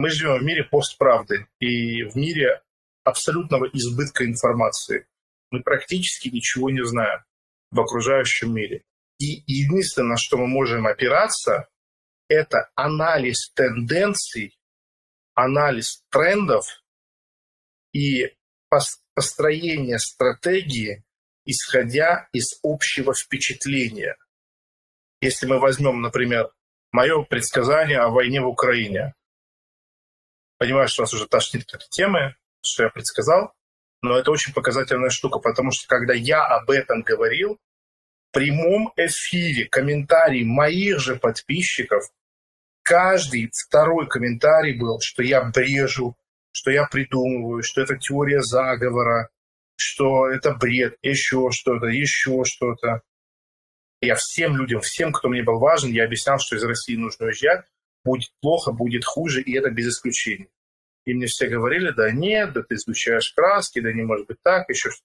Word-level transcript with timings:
Мы 0.00 0.08
живем 0.08 0.38
в 0.38 0.42
мире 0.42 0.64
постправды 0.64 1.46
и 1.58 2.04
в 2.04 2.16
мире 2.16 2.62
абсолютного 3.04 3.66
избытка 3.66 4.24
информации. 4.24 5.06
Мы 5.50 5.62
практически 5.62 6.28
ничего 6.28 6.70
не 6.70 6.82
знаем 6.86 7.22
в 7.70 7.78
окружающем 7.78 8.54
мире. 8.54 8.82
И 9.18 9.44
единственное, 9.46 10.12
на 10.12 10.16
что 10.16 10.38
мы 10.38 10.46
можем 10.46 10.86
опираться, 10.86 11.68
это 12.28 12.70
анализ 12.76 13.50
тенденций, 13.52 14.58
анализ 15.34 16.02
трендов 16.10 16.64
и 17.92 18.34
построение 19.14 19.98
стратегии, 19.98 21.04
исходя 21.44 22.26
из 22.32 22.58
общего 22.62 23.12
впечатления. 23.12 24.16
Если 25.20 25.44
мы 25.44 25.58
возьмем, 25.58 26.00
например, 26.00 26.50
мое 26.90 27.22
предсказание 27.22 27.98
о 27.98 28.08
войне 28.08 28.40
в 28.40 28.48
Украине. 28.48 29.12
Понимаю, 30.60 30.88
что 30.88 31.04
вас 31.04 31.14
уже 31.14 31.26
тошнит 31.26 31.64
к 31.64 31.74
этой 31.74 31.88
теме, 31.88 32.36
что 32.62 32.82
я 32.82 32.90
предсказал, 32.90 33.54
но 34.02 34.18
это 34.18 34.30
очень 34.30 34.52
показательная 34.52 35.08
штука, 35.08 35.38
потому 35.38 35.70
что 35.70 35.88
когда 35.88 36.12
я 36.12 36.44
об 36.44 36.68
этом 36.68 37.00
говорил, 37.00 37.58
в 38.28 38.34
прямом 38.34 38.92
эфире 38.94 39.64
комментарий 39.64 40.44
моих 40.44 41.00
же 41.00 41.16
подписчиков, 41.16 42.04
каждый 42.82 43.50
второй 43.54 44.06
комментарий 44.06 44.78
был, 44.78 45.00
что 45.00 45.22
я 45.22 45.42
брежу, 45.44 46.14
что 46.52 46.70
я 46.70 46.84
придумываю, 46.84 47.62
что 47.62 47.80
это 47.80 47.96
теория 47.96 48.42
заговора, 48.42 49.30
что 49.76 50.28
это 50.28 50.52
бред, 50.52 50.98
еще 51.00 51.48
что-то, 51.52 51.86
еще 51.86 52.44
что-то. 52.44 53.00
Я 54.02 54.14
всем 54.14 54.58
людям, 54.58 54.82
всем, 54.82 55.10
кто 55.10 55.30
мне 55.30 55.42
был 55.42 55.58
важен, 55.58 55.90
я 55.90 56.04
объяснял, 56.04 56.38
что 56.38 56.56
из 56.56 56.64
России 56.64 56.96
нужно 56.96 57.28
уезжать, 57.28 57.64
будет 58.04 58.30
плохо, 58.40 58.72
будет 58.72 59.04
хуже, 59.04 59.42
и 59.42 59.56
это 59.56 59.70
без 59.70 59.88
исключения. 59.88 60.48
И 61.04 61.14
мне 61.14 61.26
все 61.26 61.48
говорили, 61.48 61.90
да 61.90 62.10
нет, 62.10 62.52
да 62.52 62.62
ты 62.62 62.76
сгущаешь 62.76 63.32
краски, 63.32 63.80
да 63.80 63.92
не 63.92 64.02
может 64.02 64.26
быть 64.26 64.40
так, 64.42 64.68
еще 64.68 64.90
что 64.90 65.02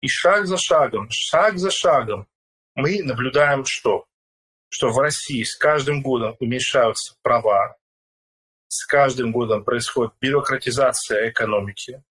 И 0.00 0.08
шаг 0.08 0.46
за 0.46 0.56
шагом, 0.56 1.08
шаг 1.10 1.58
за 1.58 1.70
шагом 1.70 2.26
мы 2.74 3.02
наблюдаем 3.02 3.64
что? 3.64 4.06
Что 4.68 4.90
в 4.90 4.98
России 4.98 5.42
с 5.42 5.56
каждым 5.56 6.02
годом 6.02 6.36
уменьшаются 6.40 7.16
права, 7.22 7.76
с 8.68 8.84
каждым 8.84 9.32
годом 9.32 9.64
происходит 9.64 10.12
бюрократизация 10.20 11.30
экономики, 11.30 12.02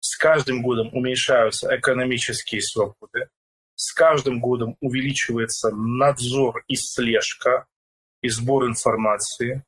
с 0.00 0.16
каждым 0.16 0.60
годом 0.60 0.92
уменьшаются 0.92 1.74
экономические 1.74 2.60
свободы, 2.60 3.28
с 3.74 3.92
каждым 3.92 4.40
годом 4.40 4.76
увеличивается 4.80 5.70
надзор 5.70 6.64
и 6.68 6.76
слежка, 6.76 7.66
и 8.24 8.30
сбор 8.30 8.66
информации, 8.66 9.62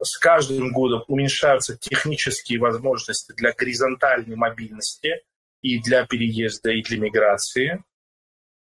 с 0.00 0.16
каждым 0.16 0.70
годом 0.70 1.02
уменьшаются 1.08 1.76
технические 1.76 2.60
возможности 2.60 3.32
для 3.32 3.52
горизонтальной 3.52 4.36
мобильности 4.36 5.24
и 5.62 5.82
для 5.82 6.06
переезда, 6.06 6.70
и 6.70 6.82
для 6.82 7.00
миграции. 7.00 7.82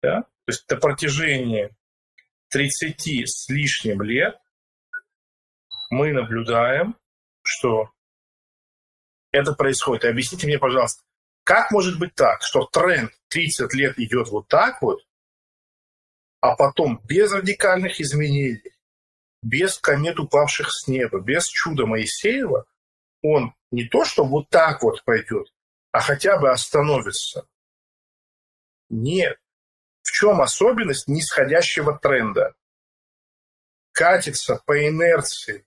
Да? 0.03 0.21
То 0.21 0.51
есть 0.51 0.69
на 0.69 0.77
протяжении 0.77 1.71
30 2.49 3.27
с 3.27 3.49
лишним 3.49 4.03
лет 4.03 4.39
мы 5.89 6.13
наблюдаем, 6.13 6.95
что 7.41 7.89
это 9.31 9.53
происходит. 9.53 10.03
И 10.03 10.07
объясните 10.07 10.45
мне, 10.45 10.59
пожалуйста, 10.59 11.01
как 11.43 11.71
может 11.71 11.97
быть 11.97 12.13
так, 12.13 12.43
что 12.43 12.69
тренд 12.71 13.11
30 13.29 13.73
лет 13.73 13.97
идет 13.97 14.27
вот 14.27 14.47
так 14.47 14.83
вот, 14.83 14.99
а 16.41 16.55
потом 16.55 17.01
без 17.05 17.31
радикальных 17.31 17.99
изменений, 17.99 18.61
без 19.41 19.77
комет, 19.77 20.19
упавших 20.19 20.71
с 20.71 20.87
неба, 20.87 21.19
без 21.19 21.47
чуда 21.47 21.85
Моисеева, 21.85 22.65
он 23.21 23.53
не 23.71 23.85
то, 23.85 24.05
что 24.05 24.25
вот 24.25 24.49
так 24.49 24.81
вот 24.83 25.03
пойдет, 25.03 25.47
а 25.91 26.01
хотя 26.01 26.37
бы 26.37 26.49
остановится. 26.49 27.47
Нет. 28.89 29.37
В 30.01 30.11
чем 30.11 30.41
особенность 30.41 31.07
нисходящего 31.07 31.97
тренда? 31.97 32.55
Катится 33.91 34.61
по 34.65 34.87
инерции. 34.87 35.65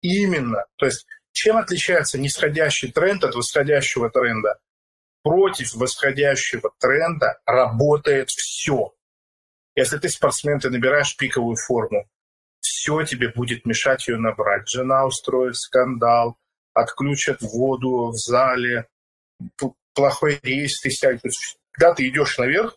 Именно. 0.00 0.66
То 0.76 0.86
есть 0.86 1.06
чем 1.32 1.56
отличается 1.56 2.18
нисходящий 2.18 2.90
тренд 2.92 3.24
от 3.24 3.34
восходящего 3.34 4.10
тренда? 4.10 4.58
Против 5.22 5.74
восходящего 5.74 6.72
тренда 6.78 7.40
работает 7.46 8.30
все. 8.30 8.94
Если 9.74 9.98
ты 9.98 10.08
спортсмен, 10.08 10.60
ты 10.60 10.70
набираешь 10.70 11.16
пиковую 11.16 11.56
форму, 11.56 12.08
все 12.74 13.04
тебе 13.04 13.28
будет 13.28 13.64
мешать 13.64 14.08
ее 14.08 14.18
набрать. 14.18 14.68
Жена 14.68 15.06
устроит 15.06 15.56
скандал, 15.56 16.36
отключат 16.72 17.40
воду 17.40 18.08
в 18.08 18.16
зале, 18.16 18.88
плохой 19.94 20.40
рейс, 20.42 20.80
ты 20.80 20.90
сядешь. 20.90 21.56
Когда 21.70 21.94
ты 21.94 22.08
идешь 22.08 22.36
наверх, 22.36 22.76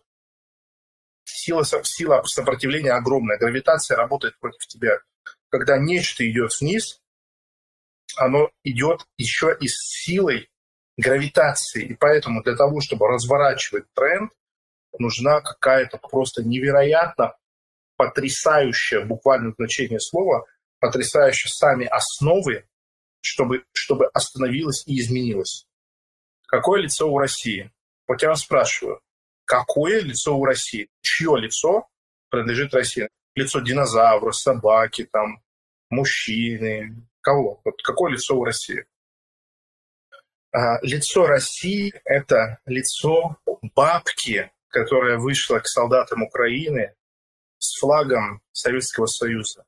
сила, 1.26 1.64
сила 1.66 2.22
сопротивления 2.24 2.92
огромная, 2.92 3.40
гравитация 3.40 3.98
работает 3.98 4.40
против 4.40 4.68
тебя. 4.68 5.00
Когда 5.50 5.78
нечто 5.78 6.30
идет 6.30 6.52
вниз, 6.60 7.02
оно 8.18 8.52
идет 8.64 9.08
еще 9.18 9.58
и 9.60 9.68
с 9.68 9.78
силой 10.04 10.50
гравитации. 10.96 11.86
И 11.86 11.96
поэтому 11.96 12.44
для 12.44 12.56
того, 12.56 12.82
чтобы 12.82 13.08
разворачивать 13.08 13.92
тренд, 13.94 14.32
нужна 15.00 15.42
какая-то 15.42 15.98
просто 15.98 16.44
невероятно 16.44 17.36
потрясающая, 17.98 19.04
буквально 19.04 19.54
значение 19.58 20.00
слова, 20.00 20.46
потрясающие 20.80 21.50
сами 21.50 21.86
основы, 21.86 22.66
чтобы, 23.22 23.66
чтобы 23.74 24.08
остановилось 24.08 24.84
и 24.88 25.00
изменилось. 25.00 25.68
Какое 26.48 26.82
лицо 26.82 27.12
у 27.12 27.18
России? 27.18 27.72
Вот 28.08 28.22
я 28.22 28.30
вас 28.30 28.42
спрашиваю, 28.42 29.02
какое 29.44 30.02
лицо 30.02 30.38
у 30.38 30.46
России? 30.46 30.90
Чье 31.02 31.36
лицо 31.38 31.88
принадлежит 32.30 32.74
России? 32.74 33.10
Лицо 33.36 33.60
динозавра, 33.60 34.32
собаки, 34.32 35.04
там, 35.12 35.44
мужчины, 35.90 37.08
Кого? 37.28 37.60
Вот 37.66 37.82
какое 37.84 38.14
лицо 38.14 38.38
у 38.38 38.46
России? 38.46 38.86
А, 40.54 40.80
лицо 40.82 41.28
России– 41.28 41.94
это 42.06 42.60
лицо 42.66 43.36
бабки, 43.76 44.50
которая 44.70 45.18
вышла 45.18 45.60
к 45.60 45.68
солдатам 45.68 46.24
Украины 46.24 46.96
с 47.60 47.80
флагом 47.80 48.42
Советского 48.52 49.06
Союза. 49.08 49.66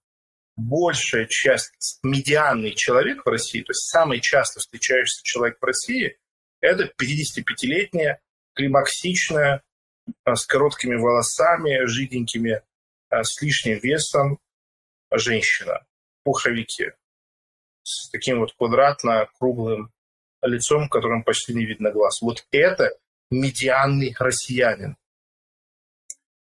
Большая 0.56 1.26
часть, 1.26 2.00
медианный 2.04 2.74
человек 2.76 3.26
в 3.26 3.30
России, 3.30 3.62
то 3.62 3.72
есть 3.72 3.90
самый 3.90 4.20
часто 4.20 4.60
встречающийся 4.60 5.24
человек 5.24 5.58
в 5.60 5.66
России, 5.66 6.18
это 6.62 6.92
55-летняя, 7.02 8.20
климаксичная, 8.54 9.64
а, 10.26 10.36
с 10.36 10.46
короткими 10.46 10.96
волосами, 10.96 11.86
жиденькими, 11.86 12.62
а, 13.10 13.24
с 13.24 13.42
лишним 13.42 13.80
весом 13.80 14.40
женщина 15.12 15.86
в 16.20 16.24
пуховике 16.26 16.96
с 17.84 18.10
таким 18.10 18.40
вот 18.40 18.54
квадратно-круглым 18.58 19.92
лицом, 20.42 20.90
которым 20.90 21.24
почти 21.24 21.54
не 21.54 21.66
видно 21.66 21.92
глаз. 21.92 22.22
Вот 22.22 22.46
это 22.52 22.92
медианный 23.32 24.16
россиянин. 24.18 24.96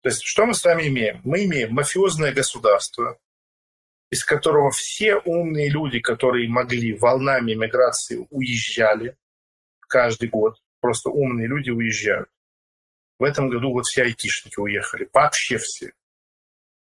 То 0.03 0.11
есть 0.11 0.23
что 0.23 0.47
мы 0.47 0.55
с 0.55 0.65
вами 0.65 0.89
имеем? 0.89 1.21
Мы 1.25 1.45
имеем 1.45 1.73
мафиозное 1.75 2.33
государство, 2.33 3.19
из 4.11 4.25
которого 4.25 4.71
все 4.71 5.17
умные 5.17 5.69
люди, 5.69 6.01
которые 6.01 6.49
могли 6.49 6.95
волнами 6.95 7.55
миграции, 7.55 8.27
уезжали 8.31 9.17
каждый 9.81 10.29
год. 10.29 10.57
Просто 10.81 11.11
умные 11.11 11.49
люди 11.49 11.71
уезжают. 11.71 12.29
В 13.19 13.25
этом 13.25 13.49
году 13.49 13.73
вот 13.73 13.87
все 13.87 14.03
айтишники 14.03 14.61
уехали. 14.61 15.09
Вообще 15.13 15.59
все. 15.59 15.89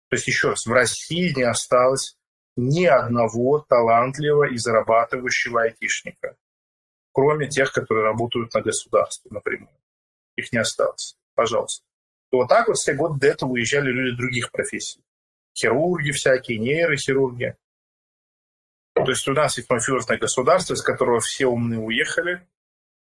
То 0.10 0.16
есть 0.16 0.28
еще 0.28 0.50
раз, 0.50 0.66
в 0.66 0.72
России 0.72 1.34
не 1.34 1.44
осталось 1.44 2.18
ни 2.58 2.86
одного 2.86 3.60
талантливого 3.60 4.50
и 4.52 4.58
зарабатывающего 4.58 5.64
айтишника, 5.64 6.36
кроме 7.14 7.48
тех, 7.48 7.72
которые 7.72 8.04
работают 8.04 8.54
на 8.54 8.62
государство 8.62 9.34
напрямую. 9.34 9.72
Их 10.36 10.52
не 10.52 10.60
осталось. 10.60 11.18
Пожалуйста. 11.34 11.87
Вот 12.32 12.48
так 12.48 12.68
вот 12.68 12.78
все 12.78 12.94
годы 12.94 13.20
до 13.20 13.28
этого 13.28 13.52
уезжали 13.52 13.90
люди 13.90 14.18
других 14.18 14.52
профессий. 14.52 15.02
Хирурги 15.58 16.12
всякие, 16.12 16.60
нейрохирурги. 16.60 17.56
То 18.94 19.10
есть 19.10 19.28
у 19.28 19.34
нас 19.34 19.58
есть 19.58 19.70
мафиозное 19.70 20.18
государство, 20.18 20.74
из 20.74 20.82
которого 20.82 21.20
все 21.20 21.46
умные 21.46 21.80
уехали, 21.80 22.48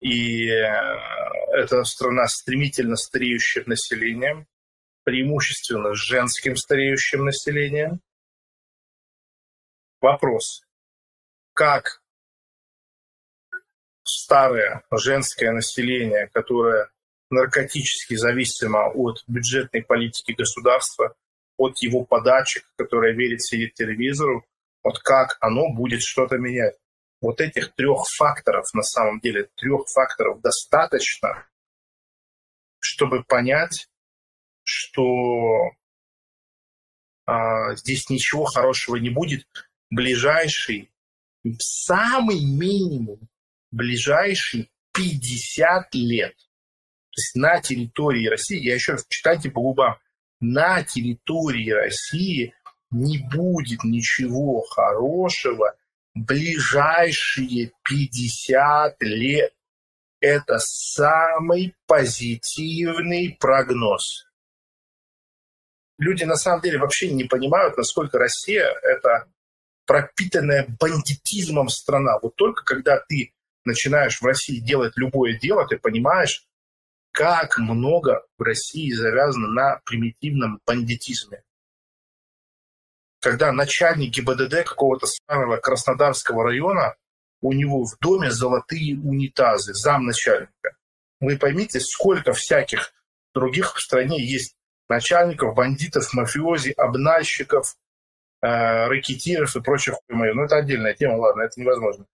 и 0.01 0.47
э, 0.49 0.63
это 1.53 1.83
страна 1.85 2.27
стремительно 2.27 2.97
стареющим 2.97 3.63
населением, 3.67 4.47
преимущественно 5.03 5.93
женским 5.95 6.55
стареющим 6.55 7.25
населением, 7.25 8.01
Вопрос. 9.99 10.61
Как 11.53 12.03
старое 14.03 14.83
женское 14.91 15.51
население, 15.51 16.27
которое 16.27 16.91
наркотически 17.29 18.15
зависимо 18.15 18.89
от 18.89 19.23
бюджетной 19.27 19.83
политики 19.83 20.31
государства, 20.31 21.15
от 21.57 21.77
его 21.79 22.05
подачек, 22.05 22.63
которое 22.77 23.13
верит 23.13 23.41
сидеть 23.41 23.73
телевизору, 23.73 24.45
вот 24.83 24.99
как 24.99 25.37
оно 25.41 25.73
будет 25.73 26.01
что-то 26.01 26.37
менять. 26.37 26.75
Вот 27.19 27.41
этих 27.41 27.73
трех 27.73 28.05
факторов, 28.15 28.65
на 28.73 28.83
самом 28.83 29.19
деле, 29.19 29.49
трех 29.55 29.87
факторов 29.87 30.39
достаточно, 30.41 31.47
чтобы 32.79 33.23
понять, 33.23 33.89
что 34.63 35.71
а, 37.25 37.75
здесь 37.75 38.09
ничего 38.09 38.45
хорошего 38.45 38.97
не 38.97 39.09
будет. 39.09 39.47
Ближайший, 39.89 40.91
самый 41.59 42.39
минимум, 42.45 43.27
ближайший 43.71 44.71
50 44.93 45.93
лет. 45.95 46.35
То 47.17 47.21
есть 47.21 47.35
на 47.35 47.59
территории 47.59 48.27
России, 48.27 48.59
я 48.59 48.75
еще 48.75 48.91
раз 48.91 49.05
читайте 49.09 49.49
по 49.49 49.59
губам, 49.59 49.97
на 50.39 50.83
территории 50.83 51.71
России 51.71 52.53
не 52.91 53.17
будет 53.17 53.83
ничего 53.83 54.61
хорошего 54.61 55.75
ближайшие 56.13 57.71
50 57.83 59.01
лет. 59.01 59.51
Это 60.19 60.59
самый 60.59 61.73
позитивный 61.87 63.35
прогноз. 63.39 64.27
Люди 65.97 66.23
на 66.23 66.35
самом 66.35 66.61
деле 66.61 66.77
вообще 66.77 67.09
не 67.09 67.23
понимают, 67.23 67.77
насколько 67.77 68.19
Россия– 68.19 68.67
это 68.83 69.25
пропитанная 69.87 70.67
бандитизмом 70.79 71.69
страна. 71.69 72.19
Вот 72.21 72.35
только 72.35 72.63
когда 72.63 72.99
ты 72.99 73.33
начинаешь 73.65 74.21
в 74.21 74.25
России 74.25 74.59
делать 74.59 74.93
любое 74.97 75.33
дело, 75.39 75.67
ты 75.67 75.77
понимаешь, 75.77 76.46
как 77.17 77.57
много 77.57 78.23
в 78.37 78.43
России 78.43 78.91
завязано 78.91 79.47
на 79.47 79.81
примитивном 79.85 80.59
бандитизме 80.67 81.41
когда 83.19 83.51
начальник 83.51 84.13
ГИБДД 84.13 84.63
какого-то 84.63 85.05
старого 85.05 85.57
Краснодарского 85.57 86.43
района, 86.43 86.95
у 87.41 87.51
него 87.51 87.83
в 87.83 87.97
доме 87.99 88.31
золотые 88.31 88.97
унитазы, 88.97 89.73
замначальника. 89.73 90.77
Вы 91.19 91.37
поймите, 91.37 91.79
сколько 91.79 92.33
всяких 92.33 92.93
других 93.33 93.75
в 93.75 93.81
стране 93.81 94.23
есть 94.23 94.55
начальников, 94.87 95.55
бандитов, 95.55 96.13
мафиози, 96.13 96.71
обнальщиков, 96.77 97.75
э, 98.41 98.87
рэкетиров 98.87 99.55
и 99.55 99.61
прочих 99.61 99.95
хуй 99.95 100.33
Ну, 100.33 100.43
это 100.43 100.55
отдельная 100.55 100.93
тема, 100.93 101.17
ладно, 101.17 101.41
это 101.41 101.59
невозможно. 101.59 102.05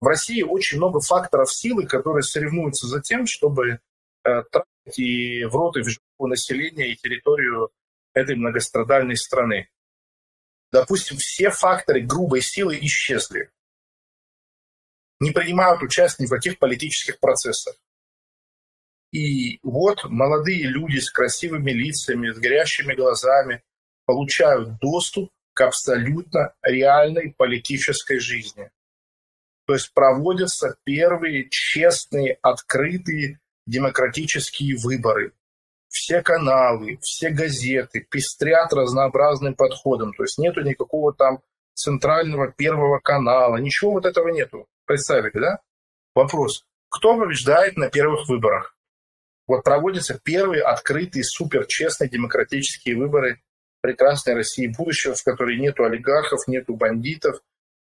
В 0.00 0.06
России 0.06 0.42
очень 0.42 0.78
много 0.78 1.00
факторов 1.00 1.52
силы, 1.52 1.86
которые 1.86 2.22
соревнуются 2.22 2.86
за 2.86 3.00
тем, 3.00 3.26
чтобы 3.26 3.78
тратить 4.24 4.98
и 4.98 5.44
в 5.44 5.54
рот, 5.54 5.76
и 5.76 5.82
в 5.82 5.88
жопу 5.88 6.26
населения, 6.26 6.92
и 6.92 6.96
территорию 6.96 7.70
этой 8.14 8.36
многострадальной 8.36 9.16
страны 9.16 9.68
допустим, 10.74 11.16
все 11.18 11.50
факторы 11.50 12.00
грубой 12.00 12.42
силы 12.42 12.76
исчезли. 12.80 13.50
Не 15.20 15.30
принимают 15.30 15.82
участие 15.82 16.24
ни 16.24 16.26
в 16.26 16.34
каких 16.34 16.58
политических 16.58 17.20
процессах. 17.20 17.76
И 19.12 19.60
вот 19.62 20.02
молодые 20.04 20.64
люди 20.64 20.98
с 20.98 21.10
красивыми 21.10 21.70
лицами, 21.70 22.32
с 22.32 22.38
горящими 22.38 22.94
глазами 22.94 23.62
получают 24.04 24.80
доступ 24.80 25.30
к 25.52 25.60
абсолютно 25.60 26.52
реальной 26.62 27.32
политической 27.32 28.18
жизни. 28.18 28.70
То 29.66 29.74
есть 29.74 29.94
проводятся 29.94 30.76
первые 30.82 31.48
честные, 31.48 32.38
открытые 32.42 33.38
демократические 33.66 34.76
выборы 34.76 35.32
все 35.94 36.22
каналы, 36.22 36.98
все 37.00 37.30
газеты 37.30 38.00
пестрят 38.00 38.72
разнообразным 38.72 39.54
подходом. 39.54 40.12
То 40.12 40.24
есть 40.24 40.38
нету 40.38 40.62
никакого 40.62 41.14
там 41.14 41.40
центрального 41.74 42.50
первого 42.50 42.98
канала, 42.98 43.56
ничего 43.58 43.92
вот 43.92 44.04
этого 44.04 44.28
нету. 44.28 44.66
Представили, 44.86 45.38
да? 45.38 45.60
Вопрос. 46.14 46.64
Кто 46.88 47.16
побеждает 47.16 47.76
на 47.76 47.90
первых 47.90 48.28
выборах? 48.28 48.76
Вот 49.46 49.62
проводятся 49.62 50.18
первые 50.22 50.62
открытые, 50.62 51.22
суперчестные 51.22 52.10
демократические 52.10 52.96
выборы 52.96 53.42
прекрасной 53.80 54.34
России 54.34 54.66
будущего, 54.66 55.14
в 55.14 55.22
которой 55.22 55.58
нету 55.58 55.84
олигархов, 55.84 56.48
нету 56.48 56.74
бандитов, 56.74 57.40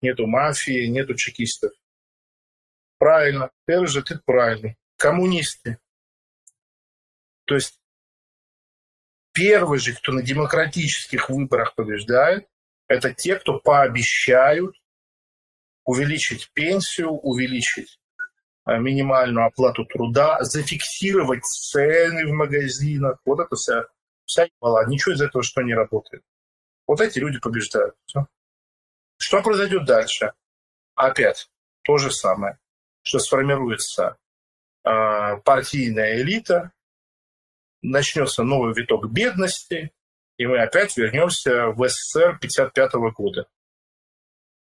нету 0.01 0.27
мафии, 0.27 0.87
нету 0.87 1.15
чекистов. 1.15 1.71
Правильно. 2.97 3.49
Первый 3.65 3.87
же 3.87 4.03
ты 4.03 4.19
правильный. 4.25 4.77
Коммунисты. 5.03 5.79
То 7.45 7.55
есть 7.55 7.83
Первый 9.33 9.79
же, 9.79 9.93
кто 9.95 10.11
на 10.11 10.21
демократических 10.21 11.29
выборах 11.29 11.73
побеждает, 11.73 12.47
это 12.87 13.13
те, 13.13 13.35
кто 13.35 13.59
пообещают 13.59 14.75
увеличить 15.85 16.51
пенсию, 16.53 17.09
увеличить 17.09 17.99
э, 18.67 18.77
минимальную 18.77 19.47
оплату 19.47 19.85
труда, 19.85 20.37
зафиксировать 20.43 21.43
цены 21.43 22.27
в 22.27 22.31
магазинах. 22.31 23.19
Вот 23.25 23.39
это 23.39 23.55
вся, 23.55 23.85
вся 24.25 24.45
ебала. 24.45 24.85
Ничего 24.85 25.15
из 25.15 25.21
этого 25.21 25.43
что 25.43 25.63
не 25.63 25.73
работает. 25.73 26.23
Вот 26.85 27.01
эти 27.01 27.17
люди 27.17 27.39
побеждают. 27.39 27.95
Все. 28.05 28.27
Что 29.17 29.41
произойдет 29.41 29.85
дальше? 29.85 30.33
Опять 30.95 31.49
то 31.81 31.97
же 31.97 32.11
самое, 32.11 32.59
что 33.01 33.17
сформируется 33.17 34.17
партийная 34.83 36.21
элита, 36.21 36.71
начнется 37.81 38.43
новый 38.43 38.73
виток 38.73 39.11
бедности, 39.11 39.91
и 40.37 40.45
мы 40.45 40.59
опять 40.59 40.97
вернемся 40.97 41.67
в 41.67 41.87
СССР 41.87 42.35
1955 42.37 42.93
года. 43.13 43.47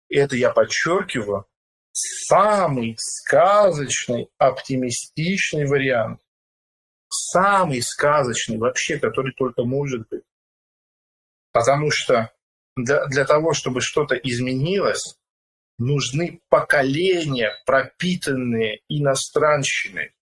И 0.10 0.18
это 0.18 0.36
я 0.36 0.52
подчеркиваю, 0.52 1.48
самый 1.92 2.96
сказочный, 3.00 4.30
оптимистичный 4.38 5.66
вариант. 5.66 6.22
Самый 7.10 7.82
сказочный 7.82 8.58
вообще, 8.58 9.00
который 9.00 9.34
только 9.34 9.64
может 9.64 10.08
быть. 10.10 10.24
Потому 11.52 11.90
что 11.90 12.34
для, 12.76 13.06
для 13.06 13.26
того, 13.26 13.54
чтобы 13.54 13.80
что-то 13.80 14.16
изменилось, 14.16 15.18
нужны 15.78 16.42
поколения, 16.50 17.52
пропитанные 17.66 18.82
иностранщиной. 18.88 20.14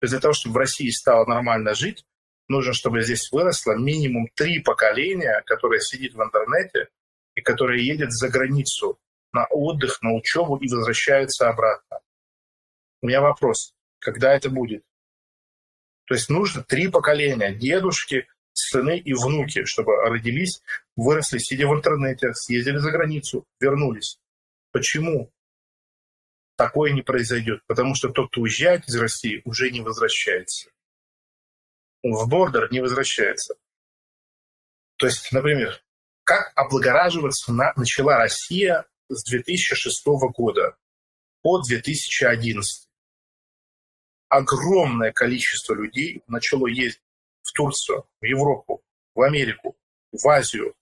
Для 0.00 0.18
того, 0.18 0.34
чтобы 0.34 0.54
в 0.54 0.58
России 0.58 0.90
стало 0.90 1.26
нормально 1.26 1.74
жить, 1.74 2.04
нужно, 2.48 2.72
чтобы 2.72 3.02
здесь 3.02 3.30
выросло 3.30 3.76
минимум 3.76 4.28
три 4.34 4.60
поколения, 4.60 5.42
которые 5.46 5.80
сидит 5.80 6.14
в 6.14 6.22
интернете 6.22 6.88
и 7.34 7.40
которые 7.40 7.86
едет 7.86 8.12
за 8.12 8.28
границу 8.28 8.98
на 9.32 9.46
отдых, 9.46 10.02
на 10.02 10.12
учебу 10.12 10.56
и 10.56 10.68
возвращается 10.68 11.48
обратно. 11.48 12.00
У 13.00 13.06
меня 13.06 13.20
вопрос, 13.20 13.74
когда 14.00 14.34
это 14.34 14.50
будет? 14.50 14.84
То 16.06 16.14
есть 16.14 16.28
нужно 16.28 16.62
три 16.62 16.88
поколения, 16.88 17.54
дедушки, 17.54 18.26
сыны 18.52 18.98
и 18.98 19.14
внуки, 19.14 19.64
чтобы 19.64 19.96
родились, 19.96 20.60
выросли, 20.96 21.38
сидя 21.38 21.68
в 21.68 21.74
интернете, 21.74 22.34
съездили 22.34 22.78
за 22.78 22.90
границу, 22.90 23.46
вернулись. 23.60 24.18
Почему 24.72 25.32
такое 26.56 26.92
не 26.92 27.02
произойдет? 27.02 27.62
Потому 27.66 27.94
что 27.94 28.08
тот, 28.08 28.30
кто 28.30 28.40
уезжает 28.40 28.88
из 28.88 28.96
России, 28.96 29.42
уже 29.44 29.70
не 29.70 29.80
возвращается 29.80 30.72
в 32.02 32.28
бордер 32.28 32.70
не 32.72 32.80
возвращается. 32.80 33.54
То 34.96 35.06
есть, 35.06 35.30
например, 35.32 35.82
как 36.24 36.52
облагораживаться 36.56 37.52
на, 37.52 37.72
начала 37.76 38.18
Россия 38.18 38.86
с 39.08 39.24
2006 39.24 40.04
года 40.34 40.76
по 41.42 41.60
2011. 41.60 42.88
Огромное 44.28 45.12
количество 45.12 45.74
людей 45.74 46.22
начало 46.26 46.66
ездить 46.66 47.02
в 47.42 47.52
Турцию, 47.52 48.06
в 48.20 48.24
Европу, 48.24 48.82
в 49.14 49.22
Америку, 49.22 49.76
в 50.12 50.26
Азию, 50.28 50.74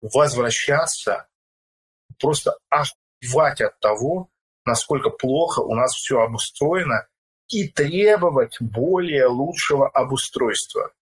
возвращаться, 0.00 1.28
просто 2.18 2.56
охвать 3.22 3.60
от 3.60 3.78
того, 3.80 4.28
насколько 4.64 5.10
плохо 5.10 5.60
у 5.60 5.74
нас 5.74 5.94
все 5.94 6.20
обустроено 6.20 7.06
и 7.48 7.68
требовать 7.68 8.56
более 8.60 9.26
лучшего 9.26 9.88
обустройства. 9.88 10.92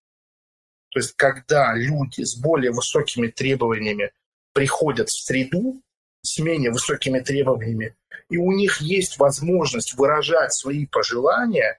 То 0.91 0.99
есть, 0.99 1.15
когда 1.15 1.75
люди 1.75 2.23
с 2.23 2.37
более 2.37 2.73
высокими 2.73 3.29
требованиями 3.29 4.13
приходят 4.53 5.09
в 5.09 5.25
среду, 5.25 5.81
с 6.23 6.39
менее 6.39 6.73
высокими 6.73 7.21
требованиями, 7.21 7.97
и 8.29 8.37
у 8.37 8.53
них 8.53 8.81
есть 8.81 9.19
возможность 9.19 9.95
выражать 9.95 10.53
свои 10.53 10.87
пожелания, 10.87 11.79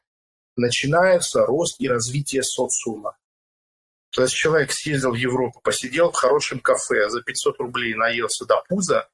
начинается 0.55 1.45
рост 1.45 1.79
и 1.79 1.87
развитие 1.87 2.43
социума. 2.43 3.17
То 4.11 4.23
есть 4.23 4.33
человек 4.33 4.71
съездил 4.71 5.11
в 5.11 5.15
Европу, 5.15 5.61
посидел 5.61 6.11
в 6.11 6.15
хорошем 6.15 6.59
кафе, 6.59 7.09
за 7.09 7.21
500 7.21 7.59
рублей 7.59 7.93
наелся 7.93 8.45
до 8.45 8.63
пуза, 8.67 9.09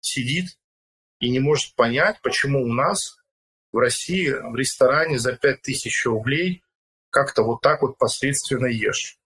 сидит 0.00 0.58
и 1.20 1.30
не 1.30 1.40
может 1.40 1.74
понять, 1.74 2.20
почему 2.22 2.62
у 2.62 2.72
нас 2.72 3.16
в 3.72 3.78
России 3.78 4.30
в 4.30 4.54
ресторане 4.56 5.18
за 5.18 5.34
5000 5.34 6.06
рублей 6.06 6.62
как-то 7.10 7.42
вот 7.42 7.60
так 7.60 7.82
вот 7.82 7.98
посредственно 7.98 8.66
ешь. 8.66 9.18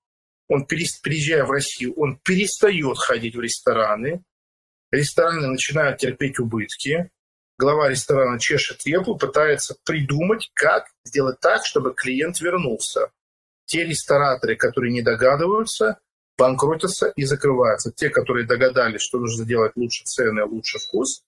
Он, 0.48 0.66
приезжая 0.66 1.44
в 1.44 1.50
Россию, 1.50 1.94
он 1.94 2.18
перестает 2.18 2.98
ходить 2.98 3.36
в 3.36 3.40
рестораны, 3.40 4.24
рестораны 4.90 5.46
начинают 5.46 5.98
терпеть 5.98 6.40
убытки, 6.40 7.10
глава 7.58 7.88
ресторана 7.88 8.38
чешет 8.40 8.84
репу, 8.86 9.16
пытается 9.16 9.76
придумать, 9.84 10.50
как 10.54 10.88
сделать 11.04 11.38
так, 11.40 11.64
чтобы 11.64 11.94
клиент 11.94 12.40
вернулся. 12.40 13.12
Те 13.66 13.84
рестораторы, 13.84 14.56
которые 14.56 14.92
не 14.92 15.02
догадываются, 15.02 16.00
банкротятся 16.40 17.12
и 17.16 17.24
закрываются. 17.24 17.92
Те, 17.92 18.08
которые 18.08 18.46
догадались, 18.46 19.02
что 19.02 19.18
нужно 19.18 19.44
делать 19.44 19.72
лучше 19.76 20.04
цены, 20.04 20.42
лучше 20.44 20.78
вкус, 20.78 21.22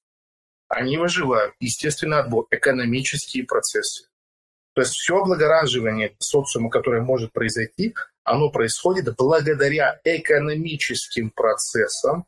они 0.69 0.97
выживают. 0.97 1.54
Естественный 1.61 2.21
отбор, 2.21 2.47
экономические 2.50 3.45
процессы. 3.45 4.07
То 4.75 4.81
есть 4.81 4.95
все 4.95 5.19
облагораживание 5.19 6.16
социума, 6.19 6.71
которое 6.71 7.02
может 7.02 7.31
произойти, 7.33 7.95
оно 8.25 8.50
происходит 8.50 9.14
благодаря 9.19 10.00
экономическим 10.02 11.31
процессам, 11.31 12.25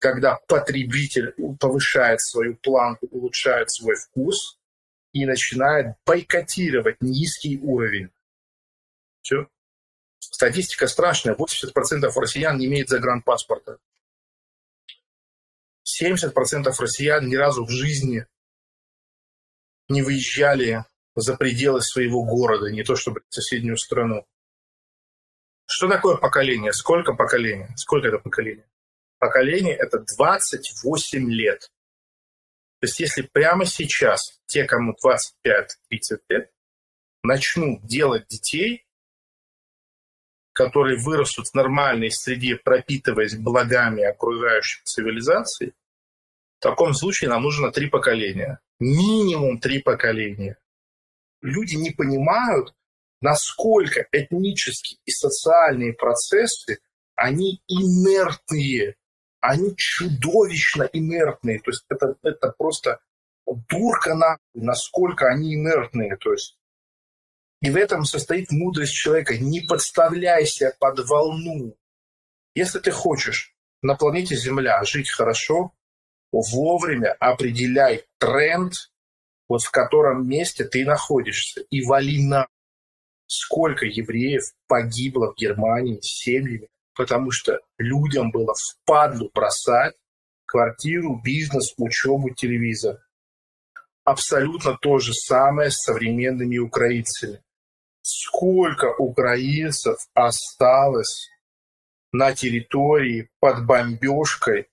когда 0.00 0.40
потребитель 0.48 1.34
повышает 1.60 2.20
свою 2.20 2.56
планку, 2.56 3.06
улучшает 3.12 3.70
свой 3.70 3.94
вкус 3.94 4.58
и 5.12 5.24
начинает 5.24 5.94
бойкотировать 6.04 6.96
низкий 7.00 7.60
уровень. 7.62 8.10
Все. 9.22 9.46
Статистика 10.30 10.86
страшная. 10.86 11.34
80% 11.34 12.10
россиян 12.14 12.56
не 12.58 12.66
имеют 12.66 12.88
загранпаспорта. 12.88 13.78
70% 16.00 16.32
россиян 16.78 17.26
ни 17.26 17.34
разу 17.34 17.64
в 17.64 17.70
жизни 17.70 18.26
не 19.88 20.02
выезжали 20.02 20.84
за 21.14 21.36
пределы 21.36 21.80
своего 21.80 22.24
города, 22.24 22.70
не 22.70 22.84
то 22.84 22.94
чтобы 22.94 23.22
в 23.28 23.34
соседнюю 23.34 23.76
страну. 23.78 24.26
Что 25.66 25.88
такое 25.88 26.16
поколение? 26.16 26.72
Сколько 26.72 27.14
поколений? 27.14 27.68
Сколько 27.76 28.08
это 28.08 28.18
поколение? 28.18 28.68
Поколение– 29.18 29.74
это 29.78 30.04
28 30.16 31.30
лет. 31.30 31.70
То 32.80 32.86
есть 32.86 33.00
если 33.00 33.22
прямо 33.22 33.64
сейчас 33.64 34.40
те, 34.46 34.64
кому 34.64 34.94
25-30 35.04 35.66
лет, 36.28 36.52
начнут 37.24 37.84
делать 37.84 38.28
детей, 38.28 38.86
которые 40.58 40.98
вырастут 40.98 41.46
в 41.46 41.54
нормальной 41.54 42.10
среде, 42.10 42.56
пропитываясь 42.56 43.36
благами 43.36 44.02
окружающей 44.02 44.80
цивилизации, 44.82 45.72
в 46.58 46.62
таком 46.62 46.94
случае 46.94 47.30
нам 47.30 47.44
нужно 47.44 47.70
три 47.70 47.88
поколения. 47.88 48.58
Минимум 48.80 49.60
три 49.60 49.80
поколения. 49.80 50.58
Люди 51.42 51.76
не 51.76 51.92
понимают, 51.92 52.74
насколько 53.20 54.04
этнические 54.10 54.98
и 55.04 55.12
социальные 55.12 55.92
процессы, 55.92 56.80
они 57.14 57.62
инертные, 57.68 58.96
они 59.40 59.76
чудовищно 59.76 60.90
инертные. 60.92 61.60
То 61.60 61.70
есть 61.70 61.84
это, 61.88 62.16
это 62.24 62.52
просто 62.58 62.98
дурка 63.46 64.16
на 64.16 64.38
насколько 64.54 65.28
они 65.28 65.54
инертные. 65.54 66.16
То 66.16 66.32
есть 66.32 66.58
и 67.60 67.70
в 67.70 67.76
этом 67.76 68.04
состоит 68.04 68.50
мудрость 68.50 68.94
человека. 68.94 69.36
Не 69.36 69.60
подставляйся 69.60 70.76
под 70.78 71.00
волну. 71.08 71.76
Если 72.54 72.78
ты 72.78 72.90
хочешь 72.90 73.54
на 73.82 73.94
планете 73.94 74.36
Земля 74.36 74.82
жить 74.84 75.10
хорошо, 75.10 75.72
вовремя 76.30 77.14
определяй 77.18 78.04
тренд, 78.18 78.74
вот 79.48 79.62
в 79.62 79.70
котором 79.70 80.28
месте 80.28 80.64
ты 80.64 80.84
находишься, 80.84 81.62
и 81.70 81.84
вали 81.84 82.24
на. 82.24 82.46
Сколько 83.30 83.84
евреев 83.84 84.42
погибло 84.68 85.32
в 85.32 85.36
Германии 85.36 86.00
с 86.00 86.22
семьями, 86.22 86.68
потому 86.94 87.30
что 87.30 87.60
людям 87.76 88.30
было 88.30 88.54
впадлу 88.54 89.30
бросать 89.34 89.94
квартиру, 90.46 91.20
бизнес, 91.22 91.74
учебу, 91.76 92.30
телевизор. 92.30 93.00
Абсолютно 94.04 94.78
то 94.80 94.98
же 94.98 95.12
самое 95.12 95.70
с 95.70 95.82
современными 95.82 96.56
украинцами 96.56 97.42
сколько 98.02 98.94
украинцев 98.98 99.98
осталось 100.14 101.28
на 102.12 102.34
территории 102.34 103.30
под 103.40 103.66
бомбежкой, 103.66 104.70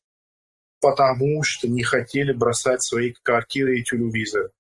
потому 0.80 1.44
что 1.44 1.68
не 1.68 1.84
хотели 1.84 2.32
бросать 2.32 2.82
свои 2.84 3.14
квартиры 3.14 3.80
и 3.80 3.84
телевизоры. 3.84 4.52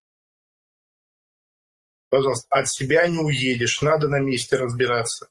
Пожалуйста, 2.10 2.48
от 2.50 2.68
себя 2.70 3.08
не 3.08 3.20
уедешь, 3.20 3.82
надо 3.82 4.08
на 4.08 4.20
месте 4.20 4.56
разбираться. 4.56 5.30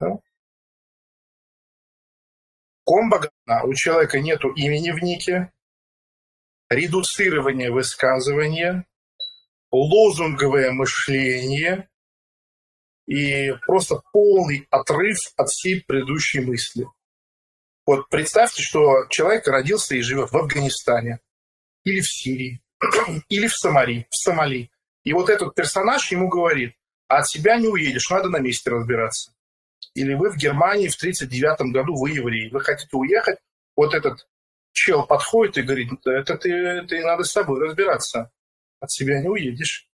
Да? 0.00 0.18
Комбо 2.84 3.30
у 3.64 3.74
человека 3.74 4.20
нету 4.20 4.50
имени 4.50 4.90
в 4.90 5.02
нике, 5.02 5.52
редуцирование 6.68 7.70
высказывания, 7.70 8.86
лозунговое 9.70 10.72
мышление, 10.72 11.88
и 13.06 13.52
просто 13.66 14.02
полный 14.12 14.66
отрыв 14.70 15.18
от 15.36 15.48
всей 15.48 15.82
предыдущей 15.82 16.40
мысли. 16.40 16.86
Вот 17.84 18.08
представьте, 18.08 18.62
что 18.62 19.06
человек 19.08 19.46
родился 19.48 19.96
и 19.96 20.02
живет 20.02 20.30
в 20.30 20.36
Афганистане, 20.36 21.20
или 21.84 22.00
в 22.00 22.10
Сирии, 22.10 22.62
или 23.28 23.48
в 23.48 23.56
Сомали, 23.56 24.06
в 24.10 24.16
Сомали. 24.16 24.70
И 25.02 25.12
вот 25.12 25.28
этот 25.28 25.54
персонаж 25.54 26.10
ему 26.12 26.28
говорит, 26.28 26.74
а 27.08 27.18
от 27.18 27.28
себя 27.28 27.56
не 27.56 27.68
уедешь, 27.68 28.08
надо 28.10 28.28
на 28.28 28.38
месте 28.38 28.70
разбираться. 28.70 29.34
Или 29.94 30.14
вы 30.14 30.30
в 30.30 30.36
Германии 30.36 30.88
в 30.88 30.96
1939 30.96 31.72
году, 31.72 31.94
вы 31.96 32.10
евреи, 32.10 32.50
вы 32.50 32.60
хотите 32.60 32.96
уехать, 32.96 33.38
вот 33.76 33.94
этот 33.94 34.26
чел 34.72 35.06
подходит 35.06 35.58
и 35.58 35.62
говорит, 35.62 35.90
это 36.06 36.36
ты, 36.36 36.86
ты 36.86 37.04
надо 37.04 37.24
с 37.24 37.32
тобой 37.32 37.60
разбираться, 37.60 38.30
от 38.80 38.90
себя 38.90 39.20
не 39.20 39.28
уедешь. 39.28 39.88